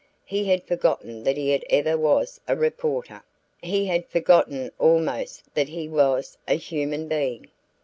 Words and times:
He 0.25 0.45
had 0.45 0.63
forgotten 0.65 1.23
that 1.25 1.37
he 1.37 1.53
ever 1.69 1.95
was 1.95 2.41
a 2.47 2.55
reporter 2.55 3.21
he 3.61 3.85
had 3.85 4.07
forgotten 4.07 4.71
almost 4.79 5.43
that 5.53 5.69
he 5.69 5.87
was 5.87 6.39
a 6.47 6.55
human 6.55 7.07
being. 7.07 7.51